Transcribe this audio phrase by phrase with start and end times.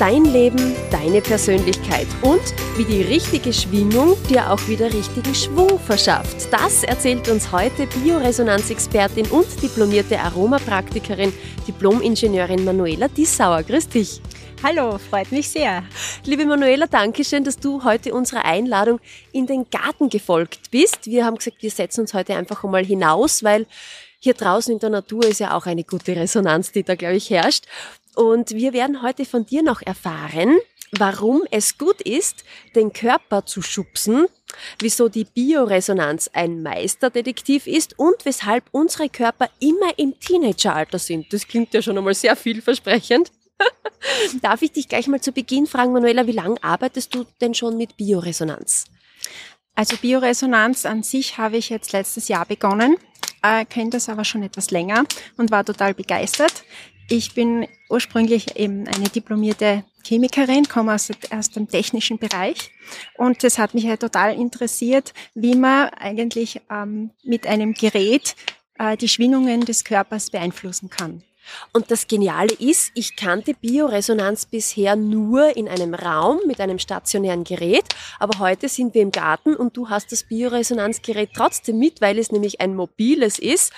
[0.00, 2.40] Dein Leben, deine Persönlichkeit und
[2.78, 6.50] wie die richtige Schwingung dir auch wieder richtigen Schwung verschafft.
[6.50, 11.34] Das erzählt uns heute Bioresonanzexpertin und diplomierte Aromapraktikerin,
[11.68, 13.62] Diplomingenieurin Manuela Dissauer.
[13.62, 14.22] Grüß dich.
[14.62, 15.84] Hallo, freut mich sehr.
[16.24, 19.00] Liebe Manuela, danke schön, dass du heute unserer Einladung
[19.32, 21.08] in den Garten gefolgt bist.
[21.08, 23.66] Wir haben gesagt, wir setzen uns heute einfach einmal hinaus, weil
[24.22, 27.30] hier draußen in der Natur ist ja auch eine gute Resonanz, die da, glaube ich,
[27.30, 27.64] herrscht.
[28.14, 30.58] Und wir werden heute von dir noch erfahren,
[30.92, 34.26] warum es gut ist, den Körper zu schubsen,
[34.80, 41.32] wieso die Bioresonanz ein Meisterdetektiv ist und weshalb unsere Körper immer im Teenageralter sind.
[41.32, 43.30] Das klingt ja schon einmal sehr vielversprechend.
[44.42, 47.76] Darf ich dich gleich mal zu Beginn fragen, Manuela, wie lange arbeitest du denn schon
[47.76, 48.86] mit Bioresonanz?
[49.74, 52.96] Also Bioresonanz an sich habe ich jetzt letztes Jahr begonnen,
[53.42, 55.04] äh, kenne das aber schon etwas länger
[55.36, 56.64] und war total begeistert.
[57.12, 62.70] Ich bin ursprünglich eben eine diplomierte Chemikerin, komme aus, aus dem technischen Bereich.
[63.18, 68.36] Und das hat mich halt total interessiert, wie man eigentlich ähm, mit einem Gerät
[68.78, 71.24] äh, die Schwingungen des Körpers beeinflussen kann.
[71.72, 77.42] Und das Geniale ist, ich kannte Bioresonanz bisher nur in einem Raum mit einem stationären
[77.42, 77.86] Gerät,
[78.20, 82.30] aber heute sind wir im Garten und du hast das Bioresonanzgerät trotzdem mit, weil es
[82.30, 83.72] nämlich ein mobiles ist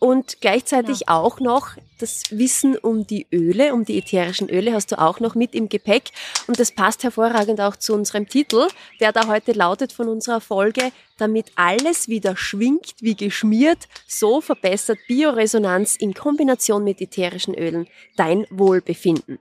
[0.00, 1.04] und gleichzeitig ja.
[1.08, 5.34] auch noch das Wissen um die Öle, um die ätherischen Öle hast du auch noch
[5.34, 6.10] mit im Gepäck.
[6.46, 8.66] Und das passt hervorragend auch zu unserem Titel,
[8.98, 14.98] der da heute lautet von unserer Folge, damit alles wieder schwingt wie geschmiert, so verbessert
[15.06, 19.38] Bioresonanz in Kombination mit ätherischen Ölen dein Wohlbefinden.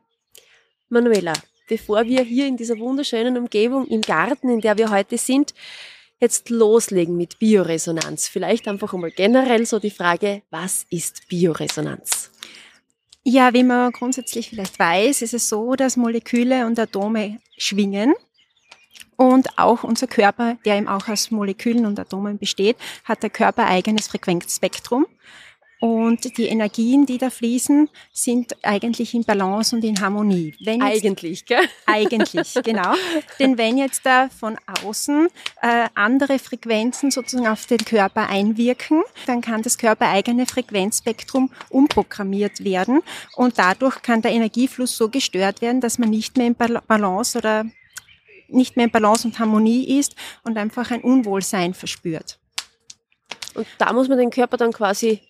[0.89, 1.33] Manuela,
[1.69, 5.53] bevor wir hier in dieser wunderschönen Umgebung im Garten, in der wir heute sind,
[6.19, 8.27] jetzt loslegen mit Bioresonanz?
[8.27, 12.31] Vielleicht einfach einmal generell so die Frage, was ist Bioresonanz?
[13.23, 18.13] Ja, wie man grundsätzlich vielleicht weiß, ist es so, dass Moleküle und Atome schwingen.
[19.17, 23.67] Und auch unser Körper, der eben auch aus Molekülen und Atomen besteht, hat der Körper
[23.67, 25.05] eigenes Frequenzspektrum.
[25.79, 30.53] Und die Energien, die da fließen, sind eigentlich in Balance und in Harmonie.
[30.59, 31.69] Wenn jetzt, eigentlich, gell?
[31.85, 32.93] Eigentlich, genau.
[33.39, 35.29] Denn wenn jetzt da von außen
[35.61, 43.01] äh, andere Frequenzen sozusagen auf den Körper einwirken, dann kann das körpereigene Frequenzspektrum umprogrammiert werden
[43.37, 47.65] und dadurch kann der Energiefluss so gestört werden, dass man nicht mehr in Balance oder
[48.49, 52.37] nicht mehr in Balance und Harmonie ist und einfach ein Unwohlsein verspürt.
[53.53, 55.21] Und da muss man den Körper dann quasi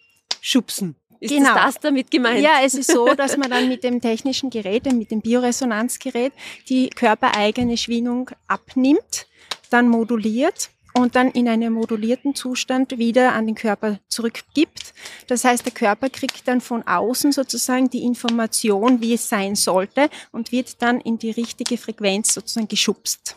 [0.41, 0.95] schubsen.
[1.19, 1.53] Ist genau.
[1.53, 2.41] das, das damit gemeint?
[2.41, 6.31] Ja, es ist so, dass man dann mit dem technischen Gerät, mit dem Bioresonanzgerät,
[6.69, 9.27] die körpereigene Schwingung abnimmt,
[9.69, 14.93] dann moduliert und dann in einem modulierten Zustand wieder an den Körper zurückgibt.
[15.27, 20.09] Das heißt, der Körper kriegt dann von außen sozusagen die Information, wie es sein sollte
[20.31, 23.35] und wird dann in die richtige Frequenz sozusagen geschubst.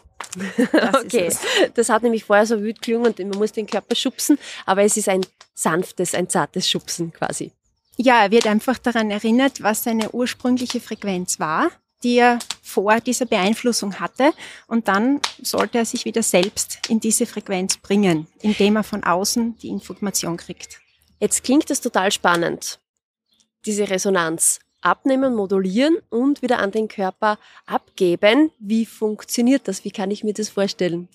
[0.72, 1.32] Das okay,
[1.74, 4.96] das hat nämlich vorher so wütend gelungen und man muss den Körper schubsen, aber es
[4.96, 5.24] ist ein
[5.54, 7.52] sanftes, ein zartes Schubsen quasi.
[7.96, 11.70] Ja, er wird einfach daran erinnert, was seine ursprüngliche Frequenz war,
[12.02, 14.32] die er vor dieser Beeinflussung hatte.
[14.66, 19.56] Und dann sollte er sich wieder selbst in diese Frequenz bringen, indem er von außen
[19.58, 20.80] die Information kriegt.
[21.20, 22.80] Jetzt klingt das total spannend,
[23.64, 24.58] diese Resonanz.
[24.82, 28.50] Abnehmen, modulieren und wieder an den Körper abgeben.
[28.58, 29.84] Wie funktioniert das?
[29.84, 31.08] Wie kann ich mir das vorstellen?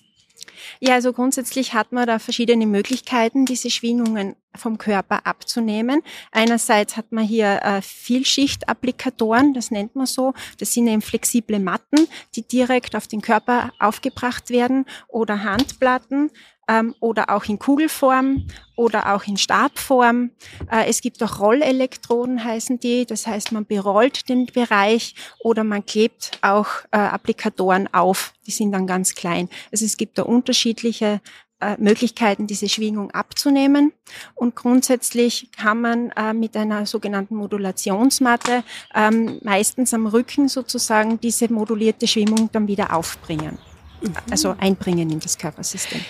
[0.80, 6.02] Ja, also grundsätzlich hat man da verschiedene Möglichkeiten, diese Schwingungen vom Körper abzunehmen.
[6.32, 10.34] Einerseits hat man hier äh, Vielschichtapplikatoren, das nennt man so.
[10.58, 16.30] Das sind eben flexible Matten, die direkt auf den Körper aufgebracht werden oder Handplatten
[16.68, 18.46] ähm, oder auch in Kugelform
[18.76, 20.30] oder auch in Stabform.
[20.70, 23.06] Äh, es gibt auch Rollelektroden, heißen die.
[23.06, 28.34] Das heißt, man berollt den Bereich oder man klebt auch äh, Applikatoren auf.
[28.46, 29.48] Die sind dann ganz klein.
[29.72, 31.20] Also es gibt da unterschiedliche
[31.60, 33.92] äh, Möglichkeiten, diese Schwingung abzunehmen.
[34.34, 38.62] Und grundsätzlich kann man mit einer sogenannten Modulationsmatte
[38.94, 43.58] ähm, meistens am Rücken sozusagen diese modulierte Schwingung dann wieder aufbringen.
[44.00, 44.12] Mhm.
[44.30, 46.00] Also einbringen in das Körpersystem.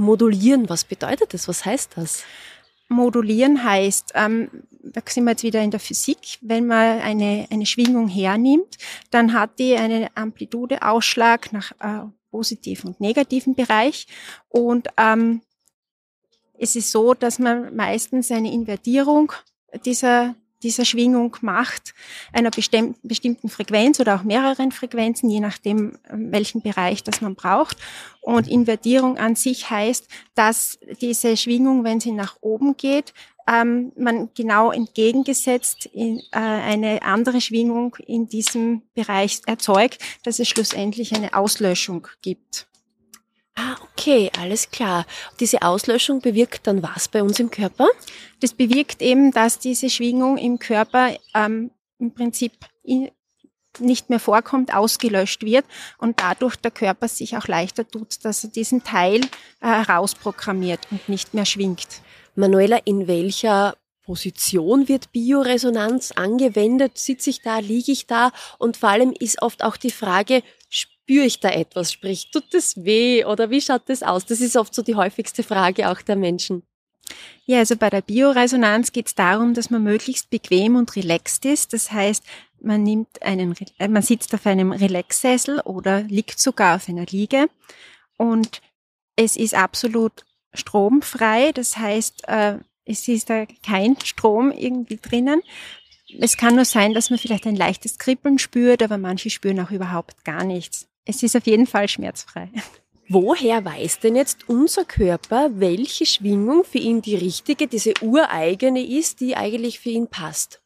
[0.00, 1.46] Modulieren, was bedeutet das?
[1.46, 2.24] Was heißt das?
[2.88, 4.50] Modulieren heißt, ähm,
[4.82, 8.78] da sind wir jetzt wieder in der Physik, wenn man eine, eine Schwingung hernimmt,
[9.10, 14.06] dann hat die einen Amplitudeausschlag nach äh, positiven und negativen Bereich
[14.48, 15.42] und ähm,
[16.58, 19.32] es ist so, dass man meistens eine Invertierung
[19.84, 21.94] dieser dieser Schwingung macht,
[22.32, 27.76] einer bestimmten Frequenz oder auch mehreren Frequenzen, je nachdem, welchen Bereich das man braucht.
[28.20, 33.14] Und Invertierung an sich heißt, dass diese Schwingung, wenn sie nach oben geht,
[33.50, 40.48] ähm, man genau entgegengesetzt in, äh, eine andere Schwingung in diesem Bereich erzeugt, dass es
[40.48, 42.69] schlussendlich eine Auslöschung gibt.
[43.56, 45.06] Ah, okay, alles klar.
[45.40, 47.88] Diese Auslöschung bewirkt dann was bei uns im Körper?
[48.40, 52.52] Das bewirkt eben, dass diese Schwingung im Körper ähm, im Prinzip
[53.78, 55.64] nicht mehr vorkommt, ausgelöscht wird
[55.98, 59.20] und dadurch der Körper sich auch leichter tut, dass er diesen Teil
[59.60, 62.02] äh, rausprogrammiert und nicht mehr schwingt.
[62.34, 66.98] Manuela, in welcher Position wird Bioresonanz angewendet?
[66.98, 68.32] Sitze ich da, liege ich da?
[68.58, 70.42] Und vor allem ist oft auch die Frage,
[71.10, 71.90] spüre ich da etwas?
[71.92, 74.26] Sprich, tut das weh oder wie schaut das aus?
[74.26, 76.62] Das ist oft so die häufigste Frage auch der Menschen.
[77.46, 81.72] Ja, also bei der Bioresonanz geht es darum, dass man möglichst bequem und relaxed ist.
[81.72, 82.22] Das heißt,
[82.62, 87.48] man nimmt einen, äh, man sitzt auf einem Relaxsessel oder liegt sogar auf einer Liege
[88.16, 88.62] und
[89.16, 90.24] es ist absolut
[90.54, 91.50] stromfrei.
[91.50, 95.42] Das heißt, äh, es ist da kein Strom irgendwie drinnen.
[96.20, 99.72] Es kann nur sein, dass man vielleicht ein leichtes Kribbeln spürt, aber manche spüren auch
[99.72, 100.86] überhaupt gar nichts.
[101.04, 102.50] Es ist auf jeden Fall schmerzfrei.
[103.08, 109.20] Woher weiß denn jetzt unser Körper, welche Schwingung für ihn die richtige, diese ureigene ist,
[109.20, 110.60] die eigentlich für ihn passt?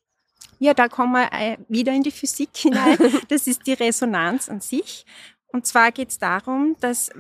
[0.58, 2.98] Ja, da kommen wir äh, wieder in die Physik hinein.
[3.28, 5.06] Das ist die Resonanz an sich.
[5.54, 7.14] Und zwar geht es darum, dass äh,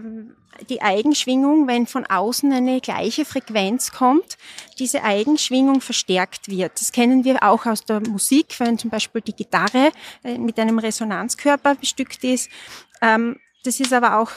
[0.68, 4.38] die Eigenschwingung, wenn von außen eine gleiche Frequenz kommt,
[4.80, 6.72] diese Eigenschwingung verstärkt wird.
[6.80, 9.92] Das kennen wir auch aus der Musik, wenn zum Beispiel die Gitarre
[10.24, 12.50] äh, mit einem Resonanzkörper bestückt ist.
[13.00, 14.32] Ähm, das ist aber auch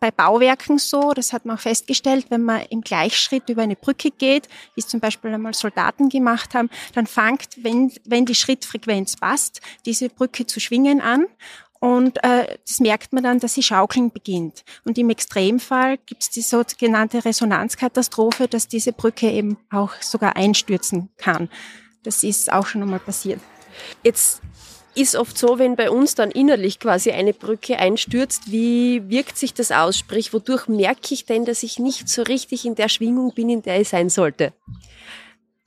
[0.00, 4.10] bei Bauwerken so, das hat man auch festgestellt, wenn man im Gleichschritt über eine Brücke
[4.10, 9.16] geht, wie es zum Beispiel einmal Soldaten gemacht haben, dann fängt, wenn, wenn die Schrittfrequenz
[9.16, 11.26] passt, diese Brücke zu schwingen an
[11.84, 14.64] und äh, das merkt man dann, dass sie schaukeln beginnt.
[14.86, 21.10] Und im Extremfall gibt es die sogenannte Resonanzkatastrophe, dass diese Brücke eben auch sogar einstürzen
[21.18, 21.50] kann.
[22.02, 23.38] Das ist auch schon einmal passiert.
[24.02, 24.40] Jetzt
[24.94, 29.52] ist oft so, wenn bei uns dann innerlich quasi eine Brücke einstürzt, wie wirkt sich
[29.52, 29.98] das aus?
[29.98, 33.60] Sprich, wodurch merke ich denn, dass ich nicht so richtig in der Schwingung bin, in
[33.60, 34.54] der ich sein sollte?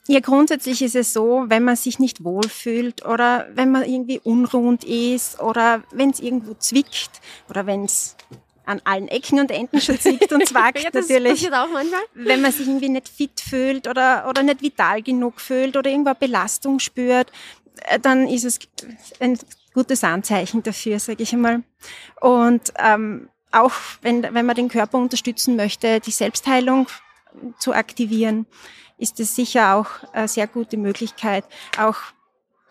[0.07, 4.85] Ja, grundsätzlich ist es so, wenn man sich nicht wohlfühlt oder wenn man irgendwie unruhend
[4.85, 8.15] ist oder wenn es irgendwo zwickt oder wenn es
[8.65, 11.33] an allen Ecken und Enden schon zwickt und zwackt ja, das natürlich.
[11.33, 12.01] Passiert auch manchmal.
[12.13, 16.13] Wenn man sich irgendwie nicht fit fühlt oder, oder nicht vital genug fühlt oder irgendwo
[16.13, 17.31] Belastung spürt,
[17.83, 18.59] äh, dann ist es
[19.19, 19.37] ein
[19.73, 21.63] gutes Anzeichen dafür, sage ich einmal.
[22.21, 26.87] Und ähm, auch wenn, wenn man den Körper unterstützen möchte, die Selbstheilung
[27.59, 28.45] zu aktivieren,
[28.97, 31.45] ist es sicher auch eine sehr gute Möglichkeit,
[31.77, 31.97] auch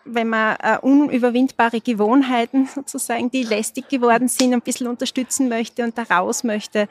[0.03, 5.97] wenn man äh, unüberwindbare Gewohnheiten sozusagen, die lästig geworden sind, ein bisschen unterstützen möchte und
[5.97, 6.87] da raus möchte,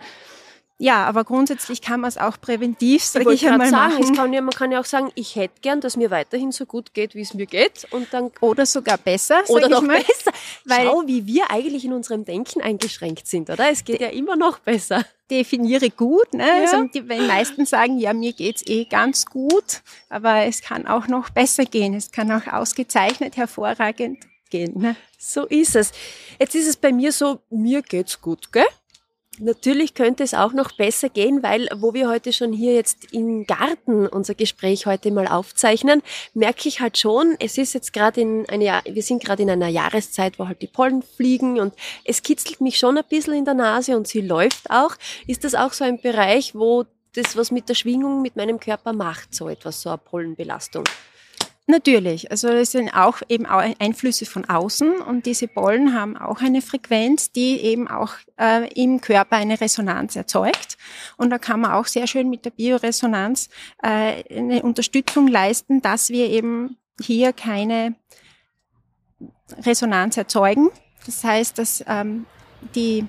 [0.78, 4.14] ja, aber grundsätzlich kann man es auch präventiv, sage ich, ich einmal sagen, machen.
[4.14, 6.92] Kann ja, man kann ja auch sagen, ich hätte gern, dass mir weiterhin so gut
[6.92, 7.86] geht, wie es mir geht.
[7.92, 9.42] Und dann oder sogar besser.
[9.48, 10.02] Oder noch mal.
[10.02, 10.32] besser.
[10.66, 13.70] Weil Schau, wie wir eigentlich in unserem Denken eingeschränkt sind, oder?
[13.70, 15.06] Es geht ja immer noch besser.
[15.30, 16.34] Definiere gut.
[16.34, 16.46] Ne?
[16.46, 16.60] Ja.
[16.60, 19.80] Also die, die meisten sagen, ja, mir geht's eh ganz gut,
[20.10, 21.94] aber es kann auch noch besser gehen.
[21.94, 24.18] Es kann auch ausgezeichnet, hervorragend
[24.50, 24.78] gehen.
[24.78, 24.96] Ne?
[25.18, 25.92] So ist es.
[26.38, 28.66] Jetzt ist es bei mir so, mir geht's gut, gell?
[29.38, 33.46] Natürlich könnte es auch noch besser gehen, weil wo wir heute schon hier jetzt im
[33.46, 36.02] Garten unser Gespräch heute mal aufzeichnen,
[36.32, 39.68] merke ich halt schon, es ist jetzt gerade in eine, wir sind gerade in einer
[39.68, 41.74] Jahreszeit, wo halt die Pollen fliegen und
[42.04, 44.96] es kitzelt mich schon ein bisschen in der Nase und sie läuft auch.
[45.26, 48.92] Ist das auch so ein Bereich, wo das was mit der Schwingung mit meinem Körper
[48.92, 50.84] macht, so etwas, so eine Pollenbelastung?
[51.68, 56.62] Natürlich, also es sind auch eben Einflüsse von außen und diese Pollen haben auch eine
[56.62, 60.78] Frequenz, die eben auch äh, im Körper eine Resonanz erzeugt.
[61.16, 63.48] Und da kann man auch sehr schön mit der Bioresonanz
[63.82, 67.96] äh, eine Unterstützung leisten, dass wir eben hier keine
[69.64, 70.70] Resonanz erzeugen.
[71.04, 72.26] Das heißt, dass ähm,
[72.76, 73.06] die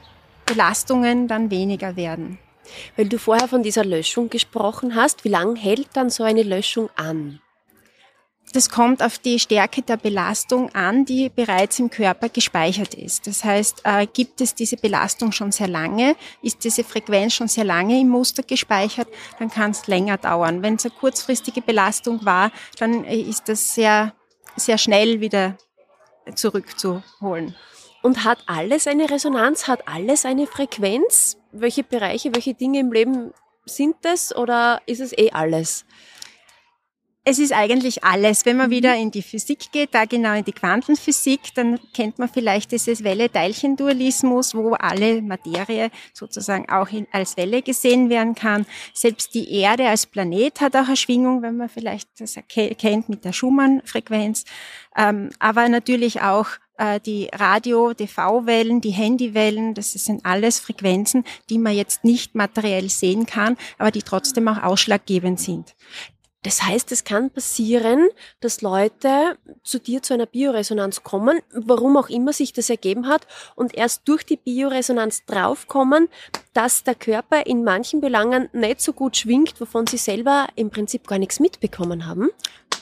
[0.48, 2.40] Belastungen dann weniger werden.
[2.96, 6.90] Weil du vorher von dieser Löschung gesprochen hast, wie lange hält dann so eine Löschung
[6.96, 7.40] an?
[8.58, 13.28] Das kommt auf die Stärke der Belastung an, die bereits im Körper gespeichert ist.
[13.28, 17.66] Das heißt, äh, gibt es diese Belastung schon sehr lange, ist diese Frequenz schon sehr
[17.66, 20.64] lange im Muster gespeichert, dann kann es länger dauern.
[20.64, 24.16] Wenn es eine kurzfristige Belastung war, dann äh, ist das sehr,
[24.56, 25.56] sehr schnell wieder
[26.34, 27.56] zurückzuholen.
[28.02, 29.68] Und hat alles eine Resonanz?
[29.68, 31.38] Hat alles eine Frequenz?
[31.52, 33.34] Welche Bereiche, welche Dinge im Leben
[33.66, 35.86] sind es oder ist es eh alles?
[37.29, 38.46] Es ist eigentlich alles.
[38.46, 42.29] Wenn man wieder in die Physik geht, da genau in die Quantenphysik, dann kennt man
[42.29, 48.65] vielleicht dieses Welle-Teilchen-Dualismus, wo alle Materie sozusagen auch in, als Welle gesehen werden kann.
[48.93, 53.25] Selbst die Erde als Planet hat auch eine Schwingung, wenn man vielleicht das kennt mit
[53.25, 54.46] der Schumann-Frequenz.
[54.96, 61.75] Ähm, aber natürlich auch äh, die Radio-TV-Wellen, die Handywellen, das sind alles Frequenzen, die man
[61.75, 65.75] jetzt nicht materiell sehen kann, aber die trotzdem auch ausschlaggebend sind.
[66.44, 68.08] Das heißt, es kann passieren,
[68.39, 73.27] dass Leute zu dir zu einer Bioresonanz kommen, warum auch immer sich das ergeben hat,
[73.56, 76.10] und erst durch die Bioresonanz draufkommen,
[76.53, 81.08] dass der Körper in manchen Belangen nicht so gut schwingt, wovon sie selber im Prinzip
[81.08, 82.29] gar nichts mitbekommen haben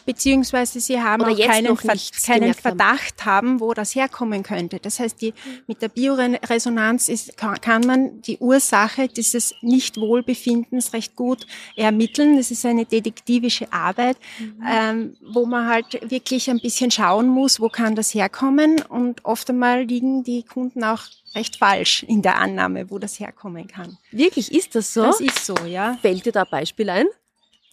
[0.06, 1.96] beziehungsweise sie haben Oder auch keinen, Ver
[2.26, 3.50] keinen Verdacht haben.
[3.50, 3.60] haben.
[3.60, 4.80] wo das herkommen könnte.
[4.80, 5.34] Das heißt, die,
[5.68, 11.46] mit der Bioresonanz ist, kann, kann man die Ursache dieses Nichtwohlbefindens recht gut
[11.76, 12.38] ermitteln.
[12.38, 14.64] Das ist eine detektivische Arbeit, mhm.
[14.68, 18.82] ähm, wo man halt wirklich ein bisschen schauen muss, wo kann das herkommen.
[18.82, 21.02] Und oft einmal liegen die Kunden auch
[21.36, 23.98] recht falsch in der Annahme, wo das herkommen kann.
[24.12, 25.04] Wirklich, ist das so?
[25.04, 25.98] Das ist so, ja.
[26.02, 27.08] Fällt dir da ein Beispiel ein?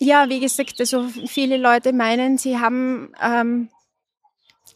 [0.04, 3.68] Ja, wie gesagt, also viele Leute meinen, sie haben ähm,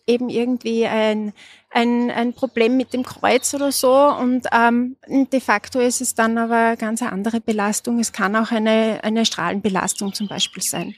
[0.06, 1.32] eben irgendwie ein,
[1.70, 6.38] ein, ein Problem mit dem Kreuz oder so und ähm, de facto ist es dann
[6.38, 7.98] aber eine ganz andere Belastung.
[7.98, 10.94] Es kann auch eine, eine Strahlenbelastung zum Beispiel sein.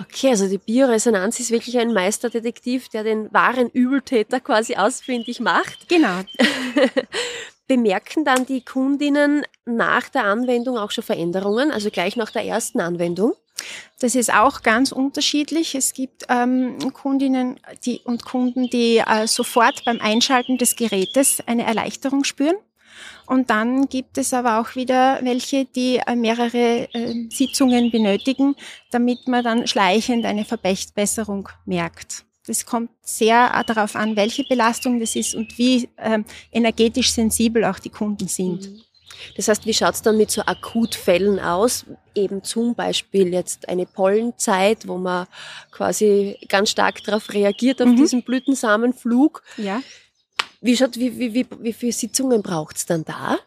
[0.00, 5.90] Okay, also die Bioresonanz ist wirklich ein Meisterdetektiv, der den wahren Übeltäter quasi ausfindig macht.
[5.90, 6.22] Genau.
[7.68, 12.80] Bemerken dann die Kundinnen nach der Anwendung auch schon Veränderungen, also gleich nach der ersten
[12.80, 13.34] Anwendung?
[14.00, 15.74] Das ist auch ganz unterschiedlich.
[15.74, 21.64] Es gibt ähm, Kundinnen die, und Kunden, die äh, sofort beim Einschalten des Gerätes eine
[21.64, 22.56] Erleichterung spüren.
[23.26, 28.54] Und dann gibt es aber auch wieder welche, die äh, mehrere äh, Sitzungen benötigen,
[28.90, 32.24] damit man dann schleichend eine Verbesserung merkt.
[32.46, 37.64] Das kommt sehr äh, darauf an, welche Belastung das ist und wie ähm, energetisch sensibel
[37.64, 38.70] auch die Kunden sind.
[38.70, 38.80] Mhm.
[39.36, 41.86] Das heißt, wie schaut es dann mit so Akutfällen aus?
[42.14, 45.26] Eben zum Beispiel jetzt eine Pollenzeit, wo man
[45.70, 47.96] quasi ganz stark darauf reagiert, auf mhm.
[47.96, 49.42] diesen Blütensamenflug.
[49.56, 49.82] Ja.
[50.60, 53.38] Wie, schaut, wie, wie, wie, wie viele Sitzungen braucht es dann da?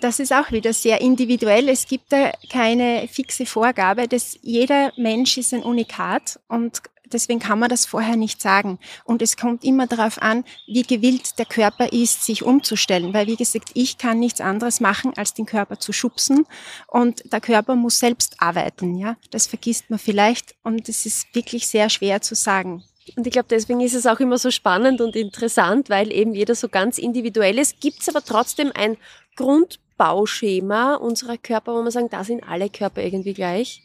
[0.00, 1.68] Das ist auch wieder sehr individuell.
[1.68, 4.08] Es gibt da keine fixe Vorgabe.
[4.08, 8.78] dass jeder Mensch ist ein Unikat und Deswegen kann man das vorher nicht sagen.
[9.04, 13.14] Und es kommt immer darauf an, wie gewillt der Körper ist, sich umzustellen.
[13.14, 16.46] Weil, wie gesagt, ich kann nichts anderes machen, als den Körper zu schubsen.
[16.86, 18.96] Und der Körper muss selbst arbeiten.
[18.96, 20.54] Ja, das vergisst man vielleicht.
[20.62, 22.84] Und es ist wirklich sehr schwer zu sagen.
[23.16, 26.54] Und ich glaube, deswegen ist es auch immer so spannend und interessant, weil eben jeder
[26.54, 27.80] so ganz individuell ist.
[27.80, 28.96] Gibt es aber trotzdem ein
[29.36, 33.82] Grundbauschema unserer Körper, wo man sagen, da sind alle Körper irgendwie gleich?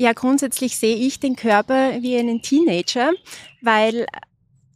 [0.00, 3.12] Ja, grundsätzlich sehe ich den Körper wie einen Teenager,
[3.60, 4.06] weil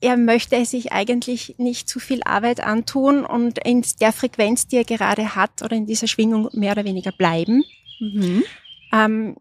[0.03, 4.85] er möchte sich eigentlich nicht zu viel Arbeit antun und in der Frequenz, die er
[4.85, 7.65] gerade hat oder in dieser Schwingung mehr oder weniger bleiben.
[8.01, 8.45] Mhm.
[8.93, 9.37] Ähm,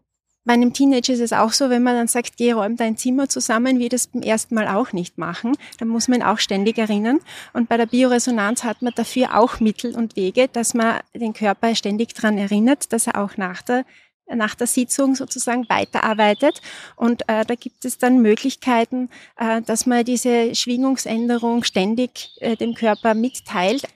[0.46, 3.28] bei einem Teenager ist es auch so, wenn man dann sagt, geh, räum dein Zimmer
[3.28, 5.52] zusammen, wie das beim ersten Mal auch nicht machen.
[5.78, 7.20] Dann muss man ihn auch ständig erinnern.
[7.52, 11.74] Und bei der Bioresonanz hat man dafür auch Mittel und Wege, dass man den Körper
[11.74, 13.84] ständig daran erinnert, dass er auch nach der
[14.32, 16.60] nach der Sitzung sozusagen weiterarbeitet.
[16.96, 22.74] Und äh, da gibt es dann Möglichkeiten, äh, dass man diese Schwingungsänderung ständig äh, dem
[22.74, 23.86] Körper mitteilt.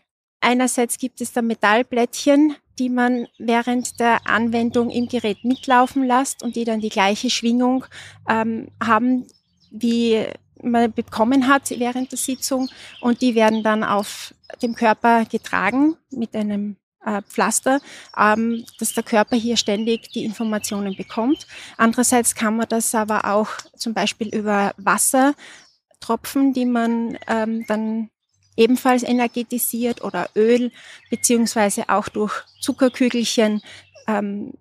[0.41, 6.55] Einerseits gibt es da Metallplättchen, die man während der Anwendung im Gerät mitlaufen lässt und
[6.55, 7.85] die dann die gleiche Schwingung
[8.29, 9.27] ähm, haben,
[9.71, 10.25] wie
[10.63, 12.69] man bekommen hat während der Sitzung.
[13.01, 17.81] Und die werden dann auf dem Körper getragen mit einem äh, Pflaster,
[18.17, 21.47] ähm, dass der Körper hier ständig die Informationen bekommt.
[21.77, 28.11] Andererseits kann man das aber auch zum Beispiel über Wassertropfen, die man ähm, dann
[28.57, 30.73] ebenfalls energetisiert oder Öl,
[31.11, 33.63] beziehungsweise auch durch Zuckerkügelchen,
[34.09, 34.55] ähm,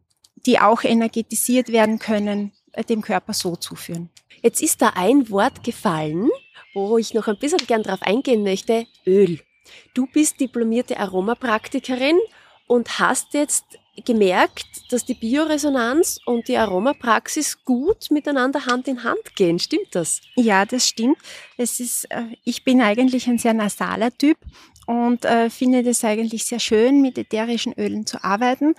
[0.46, 4.10] die auch energetisiert werden können, äh, dem Körper so zuführen.
[4.44, 6.30] Jetzt ist da ein Wort gefallen,
[6.76, 9.40] wo ich noch ein bisschen gern drauf eingehen möchte, Öl.
[9.94, 12.18] Du bist diplomierte Aromapraktikerin
[12.68, 13.66] und hast jetzt
[14.06, 19.58] gemerkt, dass die Bioresonanz und die Aromapraxis gut miteinander Hand in Hand gehen.
[19.60, 20.22] Stimmt das?
[20.36, 21.18] Ja, das stimmt.
[21.58, 24.38] Es ist, äh, ich bin eigentlich ein sehr nasaler Typ
[24.86, 28.76] und äh, finde das eigentlich sehr schön, mit ätherischen Ölen zu arbeiten.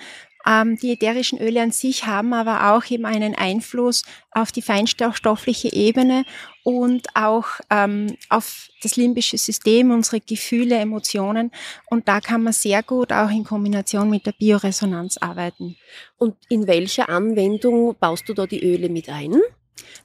[0.47, 5.73] Ähm, die ätherischen Öle an sich haben aber auch eben einen Einfluss auf die feinstoffliche
[5.73, 6.25] Ebene
[6.69, 11.51] und auch ähm, auf das limbische System, unsere Gefühle, Emotionen.
[11.89, 15.77] Und da kann man sehr gut auch in Kombination mit der Bioresonanz arbeiten.
[16.19, 19.41] Und in welcher Anwendung baust du da die Öle mit ein?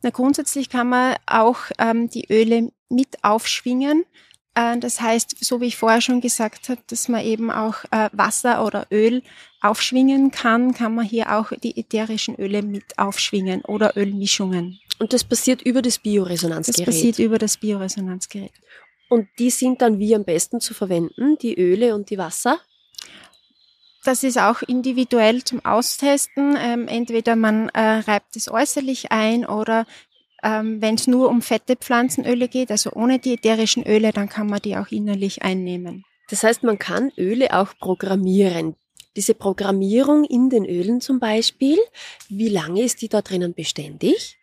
[0.03, 4.05] Na, grundsätzlich kann man auch ähm, die Öle mit aufschwingen.
[4.55, 8.10] Äh, das heißt, so wie ich vorher schon gesagt habe, dass man eben auch äh,
[8.13, 9.22] Wasser oder Öl
[9.60, 14.79] aufschwingen kann, kann man hier auch die ätherischen Öle mit aufschwingen oder Ölmischungen.
[15.04, 16.88] Und das passiert über das Bioresonanzgerät?
[16.88, 18.54] Das passiert über das Bioresonanzgerät.
[19.10, 22.58] Und die sind dann wie am besten zu verwenden, die Öle und die Wasser?
[24.06, 26.56] Das ist auch individuell zum Austesten.
[26.58, 29.86] Ähm, entweder man äh, reibt es äußerlich ein oder
[30.42, 34.48] ähm, wenn es nur um fette Pflanzenöle geht, also ohne die ätherischen Öle, dann kann
[34.48, 36.06] man die auch innerlich einnehmen.
[36.30, 38.78] Das heißt, man kann Öle auch programmieren.
[39.18, 41.78] Diese Programmierung in den Ölen zum Beispiel,
[42.30, 44.40] wie lange ist die da drinnen beständig?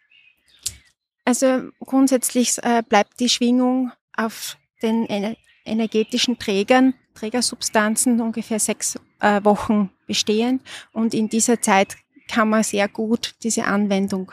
[1.24, 5.06] Also grundsätzlich äh, bleibt die Schwingung auf den
[5.64, 10.60] energetischen Trägern, Trägersubstanzen ungefähr sechs äh, Wochen bestehen
[10.92, 11.96] und in dieser Zeit
[12.28, 14.32] kann man sehr gut diese Anwendung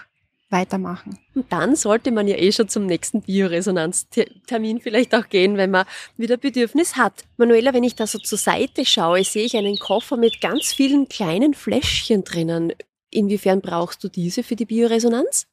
[0.50, 1.20] weitermachen.
[1.36, 5.86] Und dann sollte man ja eh schon zum nächsten Bioresonanztermin vielleicht auch gehen, wenn man
[6.16, 7.26] wieder Bedürfnis hat.
[7.38, 11.10] Manuela, wenn ich da so zur Seite schaue, sehe ich einen Koffer mit ganz vielen
[11.10, 12.74] kleinen Fläschchen drinnen.
[13.10, 15.48] Inwiefern brauchst du diese für die Bioresonanz?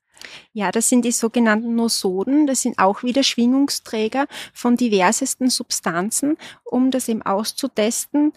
[0.53, 2.47] Ja, das sind die sogenannten Nosoden.
[2.47, 8.33] Das sind auch wieder Schwingungsträger von diversesten Substanzen, um das eben auszutesten,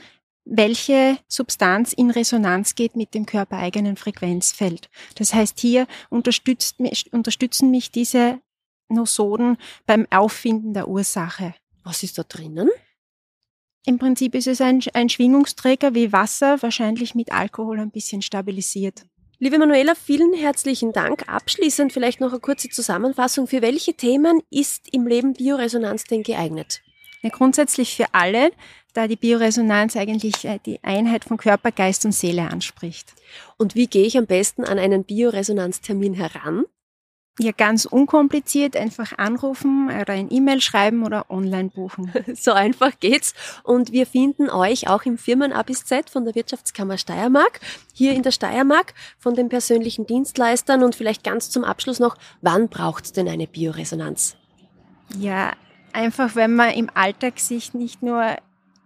[0.49, 4.89] welche Substanz in Resonanz geht mit dem körpereigenen Frequenzfeld.
[5.15, 8.39] Das heißt, hier unterstützt mich, unterstützen mich diese
[8.89, 11.53] Nosoden beim Auffinden der Ursache.
[11.83, 12.69] Was ist da drinnen?
[13.85, 19.05] Im Prinzip ist es ein, ein Schwingungsträger wie Wasser, wahrscheinlich mit Alkohol ein bisschen stabilisiert.
[19.39, 21.29] Liebe Manuela, vielen herzlichen Dank.
[21.29, 23.45] Abschließend vielleicht noch eine kurze Zusammenfassung.
[23.45, 26.81] Für welche Themen ist im Leben Bioresonanz denn geeignet?
[27.21, 28.49] Ja, grundsätzlich für alle,
[28.95, 33.13] da die Bioresonanz eigentlich äh, die Einheit von Körper, Geist und Seele anspricht.
[33.59, 36.65] Und wie gehe ich am besten an einen Bioresonanztermin heran?
[37.39, 42.11] Ja, ganz unkompliziert, einfach anrufen oder ein E-Mail schreiben oder online buchen.
[42.35, 43.33] So einfach geht's.
[43.63, 47.59] Und wir finden euch auch im Firmen A bis Z von der Wirtschaftskammer Steiermark,
[47.93, 52.69] hier in der Steiermark, von den persönlichen Dienstleistern und vielleicht ganz zum Abschluss noch, wann
[52.69, 54.35] braucht's denn eine Bioresonanz?
[55.15, 55.53] Ja,
[55.93, 58.37] einfach wenn man im Alltag sich nicht nur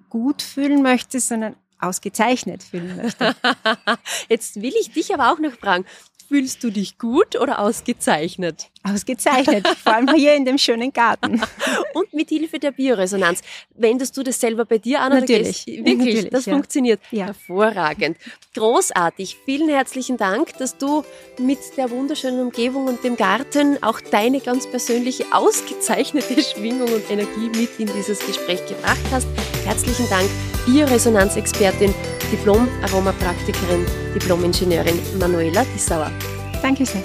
[0.10, 3.36] gut fühlen möchte, sondern ausgezeichnet fühlen möchte.
[4.30, 5.86] Jetzt will ich dich aber auch noch fragen,
[6.32, 8.71] Fühlst du dich gut oder ausgezeichnet?
[8.84, 11.42] Ausgezeichnet, vor allem hier in dem schönen Garten.
[11.94, 13.42] Und mit Hilfe der Bioresonanz.
[13.76, 15.12] Wendest du das selber bei dir an?
[15.12, 15.66] Natürlich.
[15.68, 16.54] Oder Wirklich, Natürlich, das ja.
[16.54, 17.00] funktioniert.
[17.12, 17.26] Ja.
[17.28, 18.18] Hervorragend.
[18.56, 19.38] Großartig.
[19.46, 21.04] Vielen herzlichen Dank, dass du
[21.40, 27.50] mit der wunderschönen Umgebung und dem Garten auch deine ganz persönliche ausgezeichnete Schwingung und Energie
[27.50, 29.28] mit in dieses Gespräch gebracht hast.
[29.66, 30.30] Herzlichen Dank,
[30.66, 31.94] Bioresonanzexpertin,
[32.32, 36.12] Diplom-Aromapraktikerin, Diplom-Ingenieurin Manuela Dissauer.
[36.62, 37.04] Danke sehr.